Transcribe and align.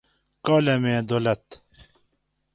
کالامیں 0.45 1.01
دولاۤت 1.09 1.45